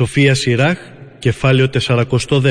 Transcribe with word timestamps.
Σοφία 0.00 0.34
Σιράχ, 0.34 0.78
κεφάλαιο 1.18 1.68
42. 2.28 2.50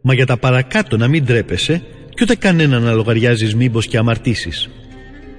Μα 0.00 0.14
για 0.14 0.26
τα 0.26 0.36
παρακάτω 0.36 0.96
να 0.96 1.08
μην 1.08 1.24
τρέπεσαι 1.24 1.82
και 2.08 2.22
ούτε 2.22 2.34
κανένα 2.34 2.78
να 2.78 2.92
λογαριάζεις 2.92 3.54
μήπως 3.54 3.86
και 3.86 3.96
αμαρτήσεις. 3.98 4.68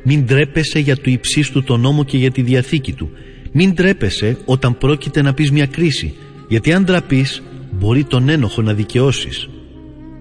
Μην 0.04 0.26
τρέπεσαι 0.26 0.80
για 0.80 0.98
του 0.98 1.10
υψίστου 1.10 1.64
τον 1.64 1.80
νόμο 1.80 2.04
και 2.04 2.18
για 2.18 2.32
τη 2.32 2.42
διαθήκη 2.42 2.94
του. 2.94 3.10
Μην 3.52 3.76
τρέπεσαι 3.76 4.38
όταν 4.46 4.78
πρόκειται 4.78 5.22
να 5.22 5.34
πεις 5.34 5.52
μια 5.52 5.66
κρίση, 5.66 6.14
γιατί 6.48 6.74
αν 6.74 6.86
τραπείς 6.86 7.44
μπορεί 7.72 8.04
τον 8.04 8.30
ένοχο 8.30 8.62
να 8.62 8.74
δικαιώσεις. 8.74 9.50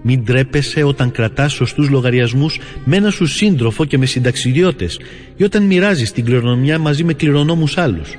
Μην 0.03 0.25
τρέπεσαι 0.25 0.83
όταν 0.83 1.11
κρατάς 1.11 1.53
σωστούς 1.53 1.89
λογαριασμούς 1.89 2.59
με 2.85 2.95
ένα 2.95 3.09
σου 3.09 3.25
σύντροφο 3.25 3.85
και 3.85 3.97
με 3.97 4.05
συνταξιδιώτες 4.05 4.99
ή 5.35 5.43
όταν 5.43 5.63
μοιράζεις 5.63 6.11
την 6.11 6.25
κληρονομιά 6.25 6.79
μαζί 6.79 7.03
με 7.03 7.13
κληρονόμους 7.13 7.77
άλλους. 7.77 8.15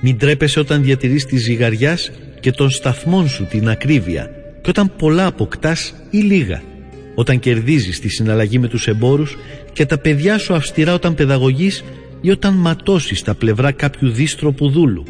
Μην 0.00 0.18
τρέπεσαι 0.18 0.60
όταν 0.60 0.82
διατηρείς 0.82 1.26
τη 1.26 1.36
ζυγαριά 1.36 1.98
και 2.40 2.50
των 2.50 2.70
σταθμών 2.70 3.28
σου 3.28 3.46
την 3.50 3.68
ακρίβεια 3.68 4.30
και 4.60 4.70
όταν 4.70 4.92
πολλά 4.98 5.26
αποκτάς 5.26 5.94
ή 6.10 6.18
λίγα. 6.18 6.62
Όταν 7.14 7.38
κερδίζεις 7.38 8.00
τη 8.00 8.08
συναλλαγή 8.08 8.58
με 8.58 8.68
τους 8.68 8.86
εμπόρους 8.86 9.36
και 9.72 9.86
τα 9.86 9.98
παιδιά 9.98 10.38
σου 10.38 10.54
αυστηρά 10.54 10.94
όταν 10.94 11.14
παιδαγωγείς 11.14 11.84
ή 12.20 12.30
όταν 12.30 12.54
ματώσεις 12.54 13.22
τα 13.22 13.34
πλευρά 13.34 13.72
κάποιου 13.72 14.10
δίστροπου 14.10 14.68
δούλου. 14.70 15.04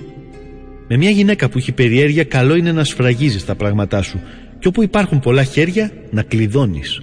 Με 0.89 0.97
μια 0.97 1.11
γυναίκα 1.11 1.49
που 1.49 1.59
έχει 1.59 1.73
περιέργεια 1.73 2.25
καλό 2.25 2.55
είναι 2.55 2.73
να 2.73 2.85
σφραγίζεις 2.85 3.45
τα 3.45 3.55
πράγματά 3.55 4.03
σου 4.03 4.21
και 4.59 4.69
όπου 4.69 4.83
υπάρχουν 4.83 5.21
πολλά 5.21 5.45
χέρια 5.45 5.91
να 6.11 6.23
κλειδώνεις. 6.23 7.01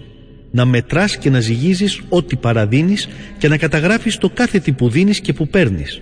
Να 0.52 0.66
μετράς 0.66 1.18
και 1.18 1.30
να 1.30 1.40
ζυγίζεις 1.40 2.02
ό,τι 2.10 2.36
παραδίνεις 2.36 3.10
και 3.38 3.48
να 3.48 3.58
καταγράφεις 3.58 4.18
το 4.18 4.30
κάθε 4.30 4.60
τι 4.60 4.72
που 4.72 4.90
δίνεις 4.90 5.20
και 5.20 5.34
που 5.34 5.48
παίρνεις. 5.48 6.02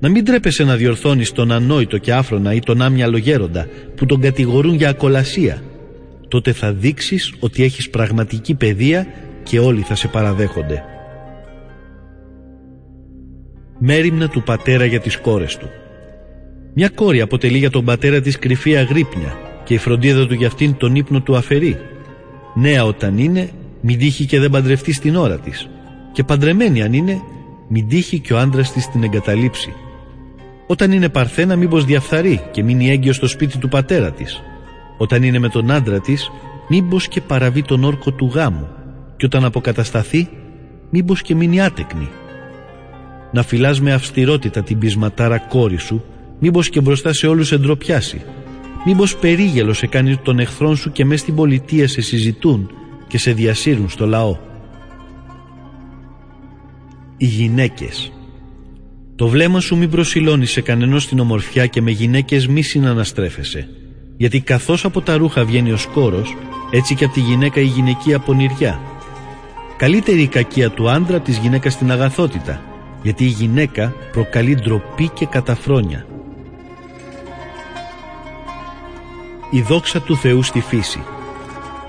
Να 0.00 0.08
μην 0.08 0.24
τρέπεσαι 0.24 0.64
να 0.64 0.76
διορθώνεις 0.76 1.32
τον 1.32 1.52
ανόητο 1.52 1.98
και 1.98 2.12
άφρονα 2.12 2.54
ή 2.54 2.58
τον 2.58 2.82
άμυαλο 2.82 3.16
γέροντα 3.16 3.66
που 3.96 4.06
τον 4.06 4.20
κατηγορούν 4.20 4.74
για 4.74 4.88
ακολασία. 4.88 5.62
Τότε 6.28 6.52
θα 6.52 6.72
δείξεις 6.72 7.34
ότι 7.40 7.62
έχεις 7.62 7.90
πραγματική 7.90 8.54
παιδεία 8.54 9.06
και 9.42 9.58
όλοι 9.58 9.80
θα 9.80 9.94
σε 9.94 10.08
παραδέχονται. 10.08 10.84
Μέριμνα 13.78 14.28
του 14.28 14.42
πατέρα 14.42 14.84
για 14.84 15.00
τις 15.00 15.16
κόρες 15.18 15.56
του 15.56 15.68
Μια 16.74 16.88
κόρη 16.88 17.20
αποτελεί 17.20 17.58
για 17.58 17.70
τον 17.70 17.84
πατέρα 17.84 18.20
της 18.20 18.38
κρυφή 18.38 18.76
αγρύπνια 18.76 19.38
και 19.64 19.74
η 19.74 19.78
φροντίδα 19.78 20.26
του 20.26 20.34
για 20.34 20.46
αυτήν 20.46 20.76
τον 20.76 20.94
ύπνο 20.94 21.20
του 21.20 21.36
αφαιρεί. 21.36 21.78
Νέα 22.54 22.84
όταν 22.84 23.18
είναι, 23.18 23.50
μην 23.80 23.98
τύχει 23.98 24.26
και 24.26 24.40
δεν 24.40 24.50
παντρευτεί 24.50 24.92
στην 24.92 25.16
ώρα 25.16 25.38
της. 25.38 25.68
Και 26.12 26.24
παντρεμένη 26.24 26.82
αν 26.82 26.92
είναι, 26.92 27.20
μην 27.68 27.88
τύχει 27.88 28.18
και 28.18 28.32
ο 28.32 28.38
άντρας 28.38 28.72
της 28.72 28.88
την 28.88 29.02
εγκαταλείψει. 29.02 29.74
Όταν 30.70 30.92
είναι 30.92 31.08
παρθένα 31.08 31.56
μήπως 31.56 31.84
διαφθαρεί 31.84 32.40
και 32.50 32.62
μείνει 32.62 32.90
έγκυος 32.90 33.16
στο 33.16 33.26
σπίτι 33.26 33.58
του 33.58 33.68
πατέρα 33.68 34.10
της. 34.12 34.42
Όταν 34.98 35.22
είναι 35.22 35.38
με 35.38 35.48
τον 35.48 35.70
άντρα 35.70 36.00
της 36.00 36.30
μήπως 36.68 37.08
και 37.08 37.20
παραβεί 37.20 37.62
τον 37.62 37.84
όρκο 37.84 38.12
του 38.12 38.30
γάμου 38.34 38.68
και 39.16 39.26
όταν 39.26 39.44
αποκατασταθεί 39.44 40.28
μήπως 40.90 41.22
και 41.22 41.34
μείνει 41.34 41.60
άτεκνη. 41.60 42.08
Να 43.32 43.42
φυλάς 43.42 43.80
με 43.80 43.92
αυστηρότητα 43.92 44.62
την 44.62 44.78
πεισματάρα 44.78 45.38
κόρη 45.38 45.78
σου 45.78 46.04
μήπως 46.38 46.68
και 46.68 46.80
μπροστά 46.80 47.12
σε 47.12 47.26
όλους 47.26 47.52
εντροπιάσει. 47.52 48.22
Μήπως 48.84 49.16
περίγελο 49.16 49.72
σε 49.72 49.86
κάνει 49.86 50.16
τον 50.16 50.38
εχθρόν 50.38 50.76
σου 50.76 50.92
και 50.92 51.04
μες 51.04 51.20
στην 51.20 51.34
πολιτεία 51.34 51.88
σε 51.88 52.00
συζητούν 52.00 52.70
και 53.06 53.18
σε 53.18 53.32
διασύρουν 53.32 53.88
στο 53.88 54.06
λαό. 54.06 54.36
Οι 57.16 57.26
γυναίκες 57.26 58.12
το 59.20 59.28
βλέμμα 59.28 59.60
σου 59.60 59.76
μην 59.76 59.90
προσιλώνει 59.90 60.46
σε 60.46 60.60
κανενός 60.60 61.08
την 61.08 61.20
ομορφιά 61.20 61.66
και 61.66 61.82
με 61.82 61.90
γυναίκες 61.90 62.46
μη 62.46 62.62
συναναστρέφεσαι. 62.62 63.68
Γιατί 64.16 64.40
καθώς 64.40 64.84
από 64.84 65.00
τα 65.00 65.16
ρούχα 65.16 65.44
βγαίνει 65.44 65.72
ο 65.72 65.76
σκόρος, 65.76 66.36
έτσι 66.70 66.94
και 66.94 67.04
από 67.04 67.14
τη 67.14 67.20
γυναίκα 67.20 67.60
η 67.60 67.64
γυναικεία 67.64 68.18
πονηριά. 68.18 68.80
Καλύτερη 69.76 70.22
η 70.22 70.26
κακία 70.26 70.70
του 70.70 70.90
άντρα 70.90 71.20
της 71.20 71.36
γυναίκας 71.38 71.72
στην 71.72 71.92
αγαθότητα, 71.92 72.62
γιατί 73.02 73.24
η 73.24 73.28
γυναίκα 73.28 73.94
προκαλεί 74.12 74.54
ντροπή 74.54 75.08
και 75.08 75.26
καταφρόνια. 75.26 76.06
Η 79.50 79.60
δόξα 79.60 80.00
του 80.00 80.16
Θεού 80.16 80.42
στη 80.42 80.60
φύση. 80.60 81.02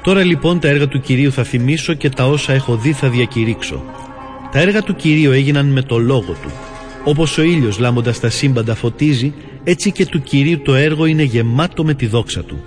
Τώρα 0.04 0.24
λοιπόν 0.24 0.60
τα 0.60 0.68
έργα 0.68 0.88
του 0.88 1.00
Κυρίου 1.00 1.32
θα 1.32 1.44
θυμίσω 1.44 1.94
και 1.94 2.10
τα 2.10 2.28
όσα 2.28 2.54
έχω 2.54 2.76
δει 2.76 2.92
θα 2.92 3.10
διακηρύξω. 3.10 3.84
Τα 4.52 4.60
έργα 4.60 4.84
του 4.84 4.96
Κυρίου 4.96 5.32
έγιναν 5.32 5.66
με 5.66 5.82
το 5.82 5.98
λόγο 5.98 6.32
του 6.42 6.52
όπως 7.04 7.38
ο 7.38 7.42
ήλιος 7.42 7.80
λάμποντας 7.80 8.20
τα 8.20 8.30
σύμπαντα 8.30 8.76
φωτίζει, 8.76 9.34
έτσι 9.64 9.92
και 9.92 10.06
του 10.06 10.22
Κυρίου 10.22 10.62
το 10.62 10.76
έργο 10.76 11.06
είναι 11.06 11.24
γεμάτο 11.24 11.84
με 11.84 11.94
τη 11.94 12.06
δόξα 12.06 12.44
Του. 12.44 12.64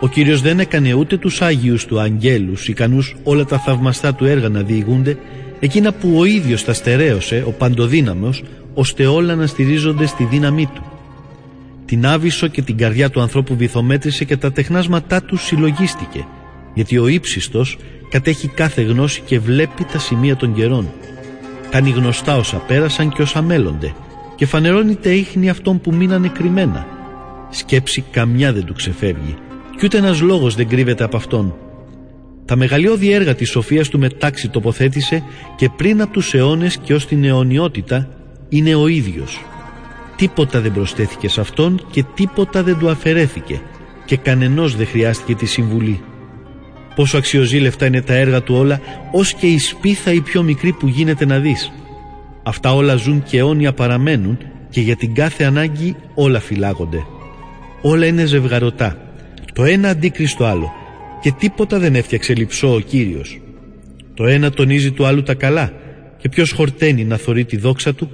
Ο 0.00 0.08
Κύριος 0.08 0.40
δεν 0.40 0.60
έκανε 0.60 0.94
ούτε 0.94 1.16
τους 1.16 1.42
Άγιους 1.42 1.84
Του 1.84 2.00
αγγέλους, 2.00 2.68
ικανούς 2.68 3.16
όλα 3.22 3.44
τα 3.44 3.58
θαυμαστά 3.58 4.14
Του 4.14 4.24
έργα 4.24 4.48
να 4.48 4.62
διηγούνται, 4.62 5.16
εκείνα 5.60 5.92
που 5.92 6.18
ο 6.18 6.24
ίδιος 6.24 6.64
τα 6.64 6.72
στερέωσε, 6.72 7.44
ο 7.46 7.50
παντοδύναμος, 7.50 8.42
ώστε 8.74 9.06
όλα 9.06 9.34
να 9.34 9.46
στηρίζονται 9.46 10.06
στη 10.06 10.24
δύναμή 10.24 10.66
Του. 10.74 10.82
Την 11.84 12.06
άβυσο 12.06 12.46
και 12.46 12.62
την 12.62 12.76
καρδιά 12.76 13.10
του 13.10 13.20
ανθρώπου 13.20 13.56
βυθομέτρησε 13.56 14.24
και 14.24 14.36
τα 14.36 14.52
τεχνάσματά 14.52 15.22
του 15.22 15.36
συλλογίστηκε, 15.36 16.26
γιατί 16.74 16.98
ο 16.98 17.08
ύψιστος 17.08 17.78
κατέχει 18.08 18.48
κάθε 18.48 18.82
γνώση 18.82 19.20
και 19.26 19.38
βλέπει 19.38 19.84
τα 19.92 19.98
σημεία 19.98 20.36
των 20.36 20.54
καιρών 20.54 20.88
κάνει 21.76 21.90
γνωστά 21.90 22.36
όσα 22.36 22.56
πέρασαν 22.56 23.08
και 23.08 23.22
όσα 23.22 23.42
μέλλονται 23.42 23.94
και 24.36 24.46
φανερώνει 24.46 24.96
τα 24.96 25.10
ίχνη 25.10 25.48
αυτών 25.48 25.80
που 25.80 25.94
μείνανε 25.94 26.28
κρυμμένα. 26.28 26.86
Σκέψη 27.50 28.04
καμιά 28.10 28.52
δεν 28.52 28.64
του 28.64 28.74
ξεφεύγει 28.74 29.36
κι 29.76 29.84
ούτε 29.84 29.96
ένας 29.96 30.20
λόγος 30.20 30.54
δεν 30.54 30.68
κρύβεται 30.68 31.04
από 31.04 31.16
αυτόν. 31.16 31.54
Τα 32.44 32.56
μεγαλειώδη 32.56 33.12
έργα 33.12 33.34
της 33.34 33.50
σοφίας 33.50 33.88
του 33.88 33.98
μετάξι 33.98 34.48
τοποθέτησε 34.48 35.22
και 35.56 35.70
πριν 35.76 36.02
από 36.02 36.12
τους 36.12 36.34
αιώνες 36.34 36.76
και 36.76 36.94
ως 36.94 37.06
την 37.06 37.24
αιωνιότητα 37.24 38.08
είναι 38.48 38.74
ο 38.74 38.86
ίδιος. 38.86 39.44
Τίποτα 40.16 40.60
δεν 40.60 40.72
προσθέθηκε 40.72 41.28
σε 41.28 41.40
αυτόν 41.40 41.86
και 41.90 42.04
τίποτα 42.14 42.62
δεν 42.62 42.78
του 42.78 42.90
αφαιρέθηκε 42.90 43.60
και 44.04 44.16
κανενός 44.16 44.76
δεν 44.76 44.86
χρειάστηκε 44.86 45.34
τη 45.34 45.46
συμβουλή. 45.46 46.00
Πόσο 46.96 47.16
αξιοζήλευτα 47.16 47.86
είναι 47.86 48.02
τα 48.02 48.14
έργα 48.14 48.42
του 48.42 48.54
όλα, 48.54 48.80
ως 49.12 49.34
και 49.34 49.46
η 49.46 49.58
σπίθα 49.58 50.12
η 50.12 50.20
πιο 50.20 50.42
μικρή 50.42 50.72
που 50.72 50.88
γίνεται 50.88 51.26
να 51.26 51.38
δεις. 51.38 51.72
Αυτά 52.42 52.74
όλα 52.74 52.96
ζουν 52.96 53.22
και 53.22 53.38
αιώνια 53.38 53.72
παραμένουν 53.72 54.38
και 54.70 54.80
για 54.80 54.96
την 54.96 55.14
κάθε 55.14 55.44
ανάγκη 55.44 55.96
όλα 56.14 56.40
φυλάγονται. 56.40 57.06
Όλα 57.82 58.06
είναι 58.06 58.24
ζευγαρωτά. 58.24 58.96
Το 59.52 59.64
ένα 59.64 59.88
αντίκριστο 59.88 60.44
άλλο 60.44 60.72
και 61.20 61.32
τίποτα 61.32 61.78
δεν 61.78 61.94
έφτιαξε 61.94 62.34
λυψό 62.34 62.74
ο 62.74 62.80
Κύριος. 62.80 63.40
Το 64.14 64.26
ένα 64.26 64.50
τονίζει 64.50 64.92
του 64.92 65.06
άλλου 65.06 65.22
τα 65.22 65.34
καλά 65.34 65.72
και 66.18 66.28
ποιος 66.28 66.50
χορταίνει 66.50 67.04
να 67.04 67.16
θωρεί 67.16 67.44
τη 67.44 67.56
δόξα 67.56 67.94
του 67.94 68.10